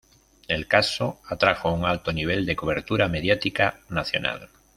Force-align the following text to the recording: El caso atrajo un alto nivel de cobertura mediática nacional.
El 0.47 0.65
caso 0.67 1.19
atrajo 1.27 1.71
un 1.71 1.85
alto 1.85 2.11
nivel 2.11 2.47
de 2.47 2.55
cobertura 2.55 3.07
mediática 3.07 3.81
nacional. 3.87 4.49